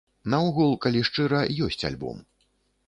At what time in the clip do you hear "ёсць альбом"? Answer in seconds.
1.67-2.17